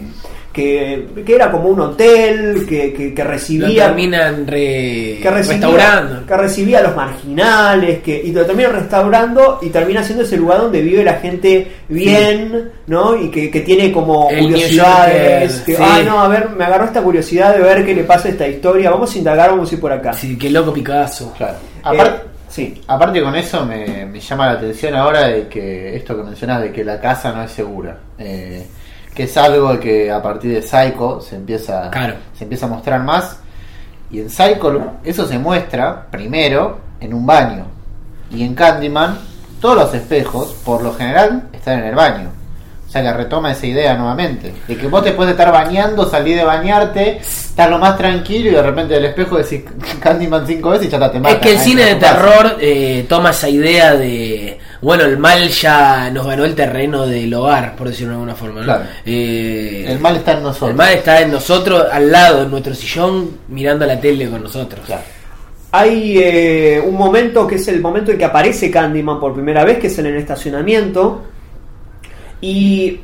[0.51, 5.67] que, que era como un hotel que, que, que lo recibía terminan re- que recibía,
[5.67, 10.35] restaurando que recibía a los marginales, que, y lo termina restaurando y termina siendo ese
[10.35, 13.15] lugar donde vive la gente bien, ¿no?
[13.15, 15.61] Y que, que tiene como El curiosidades.
[15.61, 18.31] Que, ah, no, a ver, me agarró esta curiosidad de ver qué le pasa a
[18.31, 18.89] esta historia.
[18.89, 20.11] Vamos a indagar, vamos a ir por acá.
[20.13, 21.57] sí qué loco Picasso Claro.
[21.93, 22.11] Eh,
[22.57, 22.83] sí.
[22.87, 26.71] aparte con eso me, me llama la atención ahora de que esto que mencionas de
[26.71, 27.97] que la casa no es segura.
[28.17, 28.65] Eh,
[29.13, 32.15] que es algo que a partir de Psycho se empieza, Claro.
[32.37, 33.39] se empieza a mostrar más.
[34.11, 37.65] Y en Psycho eso se muestra primero en un baño.
[38.31, 39.17] Y en Candyman
[39.61, 42.29] todos los espejos, por lo general, están en el baño.
[42.87, 44.53] O sea que retoma esa idea nuevamente.
[44.65, 48.53] De que vos te puedes estar bañando, salir de bañarte, estar lo más tranquilo y
[48.53, 49.63] de repente del espejo decís
[50.01, 51.35] Candyman cinco veces y ya te matan.
[51.35, 54.57] Es que el ahí cine de terror eh, toma esa idea de.
[54.81, 58.59] Bueno, el mal ya nos ganó el terreno del hogar, por decirlo de alguna forma.
[58.61, 58.65] ¿no?
[58.65, 58.83] Claro.
[59.05, 60.69] Eh, El mal está en nosotros.
[60.69, 64.85] el mal está en nosotros, al lado, en nuestro sillón, mirando la tele con nosotros.
[64.85, 65.01] Claro.
[65.71, 69.79] Hay eh, un momento que es el momento en que aparece Candyman por primera vez,
[69.79, 71.23] que es en el estacionamiento.
[72.41, 72.99] Y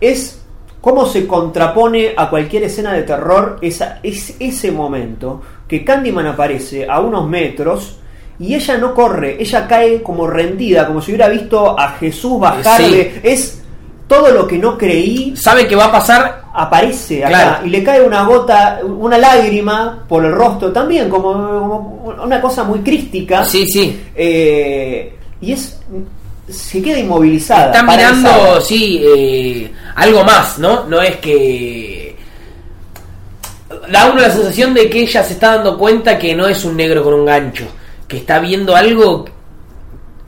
[0.00, 0.40] es
[0.80, 6.86] cómo se contrapone a cualquier escena de terror esa, es ese momento que Candyman aparece
[6.88, 7.96] a unos metros
[8.38, 12.80] y ella no corre, ella cae como rendida, como si hubiera visto a Jesús bajar.
[12.82, 12.90] Sí.
[12.90, 13.62] de- Es
[14.08, 16.44] todo lo que no creí Sabe que va a pasar.
[16.54, 17.66] aparece acá Claro.
[17.66, 22.64] y le cae una gota, una lágrima por el rostro también, como, como una cosa
[22.64, 23.44] muy crística.
[23.44, 24.00] Sí, sí.
[24.16, 25.78] Eh, y es
[26.52, 27.66] se queda inmovilizada.
[27.66, 30.84] Está mirando, sí, eh, algo más, ¿no?
[30.84, 32.16] No es que.
[33.90, 36.76] Da uno la sensación de que ella se está dando cuenta que no es un
[36.76, 37.64] negro con un gancho,
[38.08, 39.24] que está viendo algo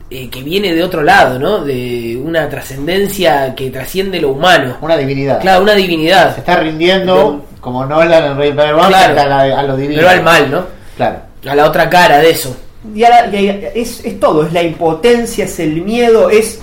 [0.09, 1.63] eh, que viene de otro lado, ¿no?
[1.63, 4.77] De una trascendencia que trasciende lo humano.
[4.81, 5.41] Una divinidad.
[5.41, 8.81] Claro, una Se divinidad, está rindiendo, como Nolan en Rey Claro.
[8.81, 9.97] a, la- a lo divino.
[9.99, 10.65] pero al mal, ¿no?
[10.95, 11.17] Claro.
[11.45, 12.55] A la otra cara de eso.
[12.95, 16.59] Y ahora- y es, es todo, es la impotencia, es el miedo, es,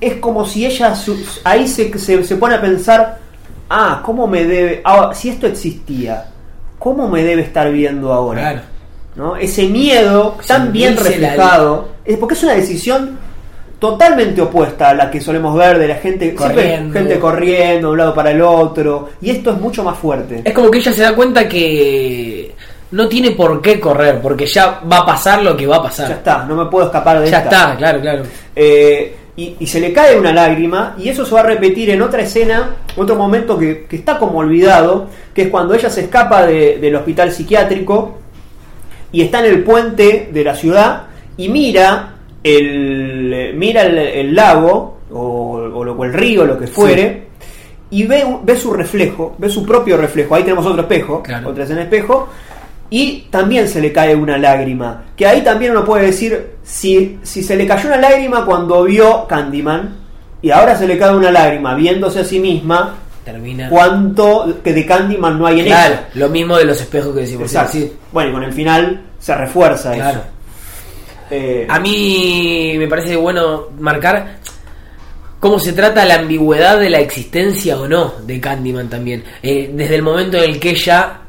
[0.00, 3.18] es como si ella su- ahí se, se, se pone a pensar,
[3.70, 6.26] ah, ¿cómo me debe, ah, si esto existía,
[6.78, 8.40] ¿cómo me debe estar viendo ahora?
[8.40, 8.60] Claro.
[9.16, 9.36] ¿No?
[9.36, 13.16] Ese miedo tan bien reflejado, es porque es una decisión
[13.78, 16.92] totalmente opuesta a la que solemos ver de la gente siempre Corriendo.
[16.98, 20.42] gente corriendo de un lado para el otro, y esto es mucho más fuerte.
[20.44, 22.54] Es como que ella se da cuenta que
[22.92, 26.08] no tiene por qué correr, porque ya va a pasar lo que va a pasar.
[26.08, 27.50] Ya está, no me puedo escapar de Ya esta.
[27.50, 28.22] está, claro, claro.
[28.54, 32.02] Eh, y, y se le cae una lágrima y eso se va a repetir en
[32.02, 36.46] otra escena, otro momento que, que está como olvidado, que es cuando ella se escapa
[36.46, 38.18] de- del hospital psiquiátrico
[39.10, 41.04] y está en el puente de la ciudad
[41.36, 47.24] y mira el, mira el, el lago o, o el río, lo que fuere,
[47.90, 50.34] y ve, ve su reflejo, ve su propio reflejo.
[50.34, 51.48] Ahí tenemos otro espejo, Claro.
[51.48, 52.28] otra escena espejo.
[52.96, 55.02] Y también se le cae una lágrima.
[55.16, 59.26] Que ahí también uno puede decir, si, si se le cayó una lágrima cuando vio
[59.26, 59.96] Candyman,
[60.40, 63.68] y ahora se le cae una lágrima viéndose a sí misma, Termina.
[63.68, 66.08] cuánto que de Candyman no hay en Claro, ella.
[66.14, 67.46] lo mismo de los espejos que decimos.
[67.50, 67.72] Exacto.
[67.72, 67.92] sí.
[68.12, 70.18] Bueno, y con el final se refuerza Claro.
[70.20, 70.24] eso.
[71.32, 74.36] Eh, A mí me parece bueno marcar
[75.40, 79.24] cómo se trata la ambigüedad de la existencia o no de Candyman también.
[79.42, 81.20] Eh, desde el momento en el que ella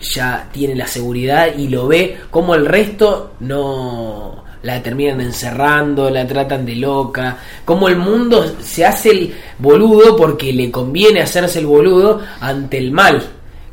[0.00, 6.26] ya tiene la seguridad y lo ve, como el resto no la terminan encerrando, la
[6.26, 11.66] tratan de loca, como el mundo se hace el boludo porque le conviene hacerse el
[11.66, 13.22] boludo ante el mal,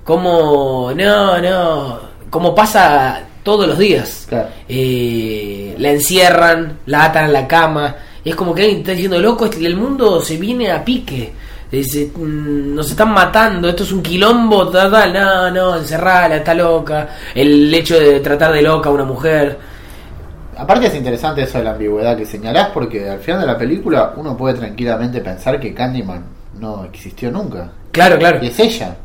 [0.04, 4.26] como no, no, como pasa todos los días.
[4.30, 4.50] Claro.
[4.70, 7.96] Eh, la encierran, la atan a la cama.
[8.24, 11.34] Y es como que alguien está diciendo, loco, este- el mundo se viene a pique.
[11.74, 15.12] Dice, "Mm, nos están matando, esto es un quilombo, tal, tal".
[15.12, 17.10] no, no, encerrala, está loca.
[17.34, 19.58] El hecho de tratar de loca a una mujer.
[20.56, 24.14] Aparte es interesante eso de la ambigüedad que señalás porque al final de la película
[24.16, 26.24] uno puede tranquilamente pensar que Candyman
[26.60, 27.72] no existió nunca.
[27.92, 28.38] Claro, claro.
[28.44, 28.96] Y es ella.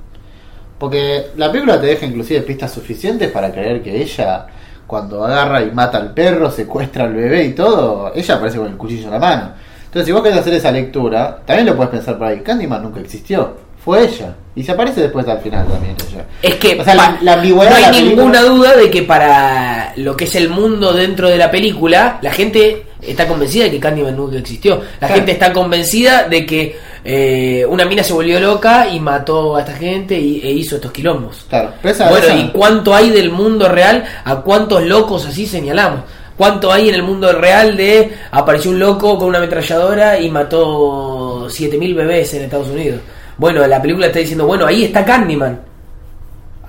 [0.79, 4.47] Porque la película te deja inclusive pistas suficientes para creer que ella,
[4.87, 8.77] cuando agarra y mata al perro, secuestra al bebé y todo, ella aparece con el
[8.77, 9.53] cuchillo en la mano.
[9.89, 12.41] Entonces, si vos querés hacer esa lectura, también lo puedes pensar por ahí.
[12.41, 14.35] Candyman nunca existió, fue ella.
[14.55, 16.25] Y se aparece después al final también ella.
[16.43, 19.03] Es que O sea, la- la ambigüedad no de la hay ninguna duda de que
[19.03, 23.71] para lo que es el mundo dentro de la película, la gente está convencida de
[23.71, 24.77] que Candyman nunca existió.
[25.01, 25.15] La Claro.
[25.15, 29.73] gente está convencida de que eh, una mina se volvió loca y mató a esta
[29.73, 31.47] gente y, e hizo estos quilombos.
[31.49, 34.05] Claro, esa- bueno, esa- ¿y cuánto hay del mundo real?
[34.25, 36.01] ¿A cuántos locos así señalamos?
[36.39, 41.51] ¿Cuánto hay en el mundo real de apareció un loco con una ametralladora y mató
[41.51, 43.01] 7000 bebés en Estados Unidos?
[43.37, 45.61] Bueno, la película está diciendo, bueno, ahí está Candyman.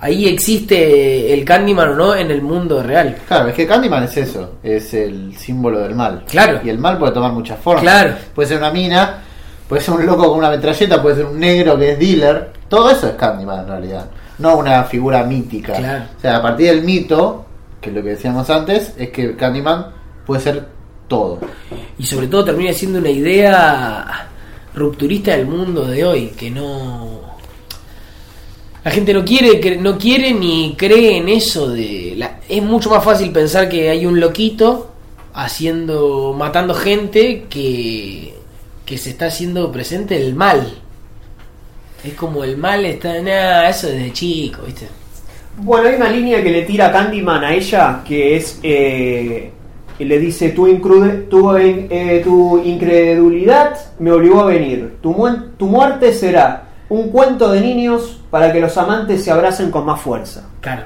[0.00, 3.16] Ahí existe el Candyman o no en el mundo real.
[3.28, 6.24] Claro, es que Candyman es eso, es el símbolo del mal.
[6.28, 6.58] Claro.
[6.64, 7.82] Y el mal puede tomar muchas formas.
[7.82, 8.14] Claro.
[8.34, 9.22] Puede ser una mina,
[9.68, 12.50] puede ser un loco con una metralleta, puede ser un negro que es dealer.
[12.68, 14.06] Todo eso es Candyman en realidad.
[14.38, 15.74] No una figura mítica.
[15.74, 16.04] Claro.
[16.16, 17.46] O sea, a partir del mito,
[17.80, 19.86] que lo que decíamos antes, es que Candyman
[20.26, 20.68] puede ser
[21.08, 21.40] todo.
[21.98, 24.28] Y sobre todo termina siendo una idea
[24.74, 27.20] rupturista del mundo de hoy, que no...
[28.82, 32.14] La gente no quiere, no quiere ni cree en eso de...
[32.16, 34.90] La, es mucho más fácil pensar que hay un loquito
[35.34, 38.34] haciendo, matando gente que,
[38.86, 40.78] que se está haciendo presente el mal.
[42.02, 43.20] Es como el mal está...
[43.20, 44.99] Nah, eso desde chico, ¿viste?
[45.62, 48.58] Bueno, hay una línea que le tira Candyman a ella que es.
[48.62, 49.50] eh,
[49.98, 54.96] le dice: tu, incrude- tu, eh, tu incredulidad me obligó a venir.
[55.02, 59.70] Tu, muen- tu muerte será un cuento de niños para que los amantes se abracen
[59.70, 60.48] con más fuerza.
[60.60, 60.84] Claro.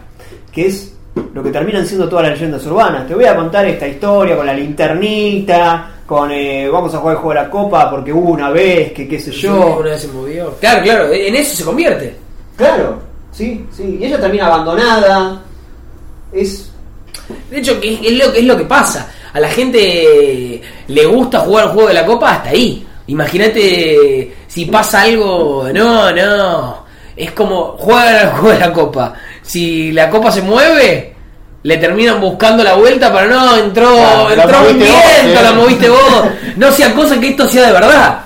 [0.52, 0.96] Que es
[1.32, 3.06] lo que terminan siendo todas las leyendas urbanas.
[3.06, 7.22] Te voy a contar esta historia con la linternita, con eh, vamos a jugar el
[7.22, 9.76] juego de la copa porque hubo una vez que qué sé Sí, yo.
[9.78, 10.50] una vez se movió.
[10.60, 12.16] Claro, claro, en eso se convierte.
[12.56, 12.98] Claro,
[13.34, 13.98] sí, sí.
[14.00, 15.42] Y ella termina abandonada.
[16.32, 16.70] Es.
[17.50, 19.10] De hecho, es, lo, es lo que pasa.
[19.32, 22.86] A la gente le gusta jugar el juego de la copa hasta ahí.
[23.08, 25.68] Imagínate si pasa algo.
[25.74, 26.84] No, no.
[27.16, 29.14] Es como juegan al juego de la copa.
[29.42, 31.14] Si la copa se mueve,
[31.62, 35.42] le terminan buscando la vuelta para no, entró, Claro, la entró un vos, viento, eh.
[35.42, 36.24] la moviste vos.
[36.56, 38.23] No sea cosa que esto sea de verdad.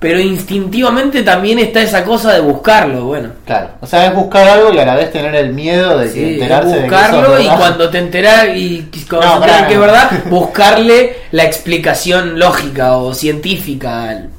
[0.00, 3.30] Pero instintivamente también está esa cosa de buscarlo, bueno.
[3.44, 3.70] Claro.
[3.80, 6.68] O sea, es buscar algo y a la vez tener el miedo de Sí, enterarse
[6.68, 10.10] de que buscarlo eso es y cuando te enteras y cuando No, que es verdad,
[10.30, 14.30] buscarle la explicación lógica o científica al-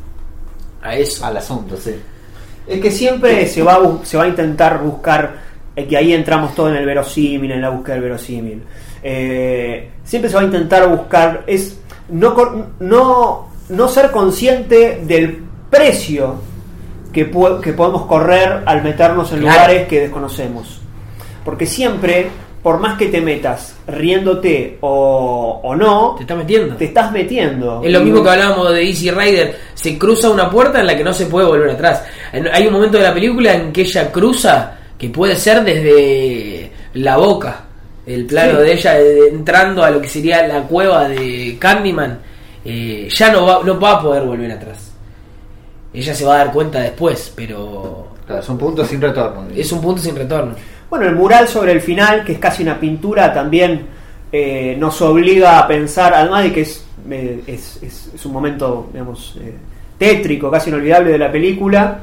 [0.81, 1.25] a eso.
[1.25, 1.93] Al asunto, sí.
[2.65, 5.33] Es que siempre se va, a se va a intentar buscar,
[5.75, 8.63] eh, que ahí entramos todo en el verosímil, en la búsqueda del verosímil.
[9.03, 16.35] Eh, siempre se va a intentar buscar, es no, no, no ser consciente del precio
[17.13, 17.29] que,
[17.63, 19.55] que podemos correr al meternos en Claro.
[19.59, 20.79] lugares que desconocemos.
[21.43, 22.27] Porque siempre,
[22.61, 26.75] por más que te metas riéndote o, o no, Te está metiendo.
[26.75, 27.81] te estás metiendo.
[27.83, 29.57] Es lo mismo que hablábamos de Easy Rider.
[29.73, 32.03] Se cruza una puerta en la que no se puede volver atrás.
[32.53, 37.17] Hay un momento de la película en que ella cruza, que puede ser desde la
[37.17, 37.63] boca.
[38.05, 38.63] El plano Sí.
[38.65, 38.99] de ella
[39.31, 42.19] entrando a lo que sería la cueva de Candyman.
[42.65, 44.88] eh, ya no va, no va a poder volver atrás.
[45.93, 49.47] Ella se va a dar cuenta después, pero Claro, es un punto sin retorno.
[49.55, 50.53] es un punto sin retorno.
[50.89, 53.81] Bueno, el mural sobre el final, que es casi una pintura, también
[54.31, 58.89] eh, nos obliga a pensar, además de que es, eh, es, es- es un momento,
[58.93, 59.53] digamos, eh,
[59.97, 61.99] tétrico, casi inolvidable de la película,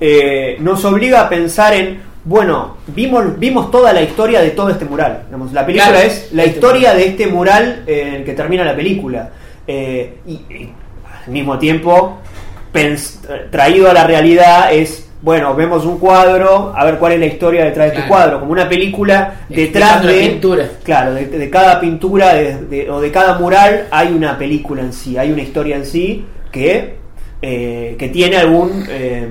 [0.00, 4.84] eh, nos obliga a pensar en, bueno, vimos, vimos toda la historia de todo este
[4.84, 5.22] mural.
[5.26, 8.64] Digamos, la película Claro, es la este historia de este mural en el que termina
[8.64, 9.30] la película.
[9.66, 10.72] Eh, y, y
[11.26, 12.18] al mismo tiempo,
[13.50, 17.64] traído a la realidad es, bueno, vemos un cuadro, a ver cuál es la historia
[17.64, 20.20] detrás de este cuadro, como una película detrás de...
[20.30, 20.68] pintura.
[20.82, 25.16] Claro, de, de cada pintura de- o de cada mural hay una película en sí,
[25.16, 26.94] hay una historia en sí que,
[27.40, 29.28] eh, que tiene algún, eh,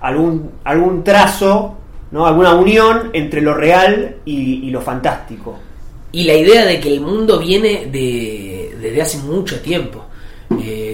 [0.00, 1.76] algún, algún trazo,
[2.10, 2.26] ¿no?
[2.26, 5.58] alguna unión entre lo real y, y lo fantástico.
[6.14, 10.01] Y la idea de que el mundo viene de, desde hace mucho tiempo.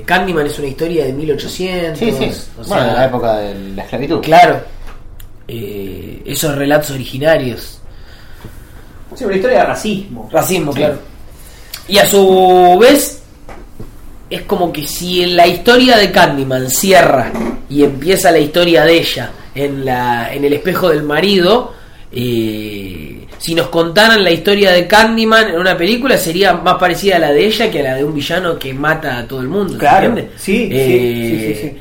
[0.09, 1.99] Candyman es una historia de 1800.
[1.99, 2.43] Sí, sí.
[2.59, 4.21] o bueno, sea, la época de la esclavitud.
[4.23, 4.59] Claro.
[5.47, 7.79] Eh, esos relatos originarios.
[9.15, 10.27] Sí, una historia de racismo.
[10.33, 10.79] Racismo, Sí.
[10.79, 10.99] claro.
[11.89, 13.21] Y a su vez,
[14.31, 17.31] es como que si la historia de Candyman cierra
[17.69, 21.75] y empieza la historia de ella en, la, en el espejo del marido,
[22.13, 22.88] eh,
[23.39, 27.33] si nos contaran la historia de Candyman en una película, sería más parecida a la
[27.33, 29.75] de ella que a la de un villano que mata a todo el mundo.
[29.75, 31.79] ¿se Claro, sí, sí, Eh, sí, sí, sí.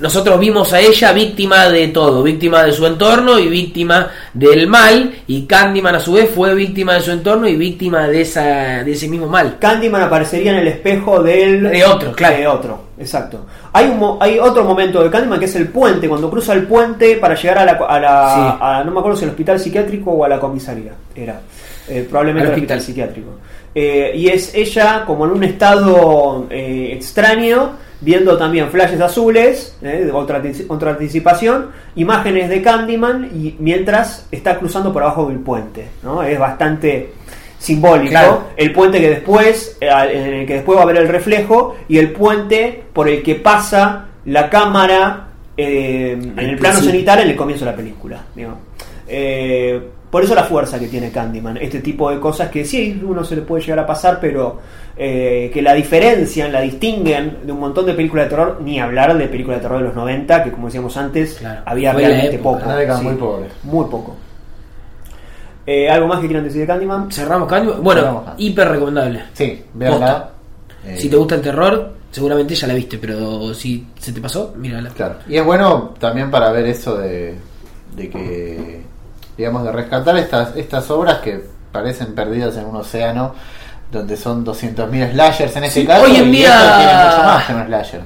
[0.00, 5.12] Nosotros vimos a ella víctima de todo, víctima de su entorno y víctima del mal,
[5.26, 8.92] y Candyman a su vez fue víctima de su entorno y víctima de esa de
[8.92, 9.56] ese mismo mal.
[9.58, 12.36] Candyman aparecería en el espejo del De otro, claro.
[12.36, 13.46] de otro, exacto.
[13.72, 17.16] Hay un hay otro momento de Candyman que es el puente, cuando cruza el puente
[17.16, 18.58] para llegar a la, a la- Sí.
[18.60, 21.40] a- no me acuerdo si al hospital psiquiátrico o a la comisaría, era
[21.88, 22.76] Eh, probablemente al hospital.
[22.78, 23.30] hospital psiquiátrico.
[23.74, 30.10] Eh, y es ella como en un estado eh, extraño, viendo también flashes azules, eh,
[30.12, 35.88] otra, antici- otra anticipación, imágenes de Candyman y mientras está cruzando por abajo del puente,
[36.02, 36.22] ¿no?
[36.22, 37.12] Es bastante
[37.58, 38.44] simbólico Claro.
[38.56, 39.88] el puente que después en
[40.34, 44.06] el que después va a ver el reflejo y el puente por el que pasa
[44.26, 45.26] la cámara
[45.56, 48.58] eh, en el plano cenital en el comienzo de la película digamos.
[49.08, 53.22] Eh, por eso la fuerza que tiene Candyman este tipo de cosas que sí uno
[53.24, 54.58] se le puede llegar a pasar pero
[54.96, 59.16] eh, que la diferencian la distinguen de un montón de películas de terror ni hablar
[59.16, 61.60] de películas de terror de los 90 que como decíamos antes Claro.
[61.66, 63.04] había realmente época, poco una década sí.
[63.04, 63.46] muy pobre.
[63.64, 64.16] muy poco
[65.66, 67.82] Eh, algo más que quieran decir de Candyman Cerramos Candyman.
[67.82, 69.22] Bueno, Cerramos hiper recomendable.
[69.34, 70.30] Sí, véanla.
[70.86, 74.54] Eh, Si te gusta el terror, seguramente ya la viste, pero si se te pasó,
[74.56, 74.88] mírala.
[74.90, 75.16] Claro.
[75.28, 77.34] Y es bueno también para ver eso de,
[77.94, 78.80] de que,
[79.38, 83.34] digamos, de rescatar estas, estas obras que parecen perdidas en un océano
[83.90, 86.02] donde son 200.000 slashers en este Sí, caso.
[86.04, 88.00] hoy en día- mucho más que un slasher.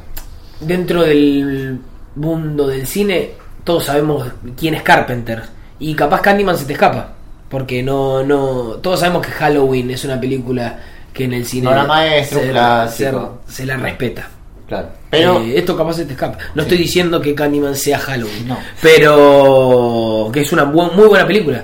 [0.60, 1.80] Dentro del
[2.14, 3.32] mundo del cine,
[3.64, 5.42] todos sabemos quién es Carpenter.
[5.80, 7.08] Y capaz Candyman se te escapa.
[7.48, 8.76] Porque no, no.
[8.80, 10.78] Todos sabemos que Halloween es una película
[11.12, 13.40] que en el cine maestra, se, clásico.
[13.48, 14.28] se- se la respeta.
[14.68, 14.88] Claro.
[15.12, 16.38] Pero Eh, esto capaz se te escapa.
[16.54, 16.68] No Sí.
[16.68, 18.48] estoy diciendo que Candyman sea Halloween.
[18.48, 18.58] No.
[18.80, 21.62] Pero que es una bu- muy buena película.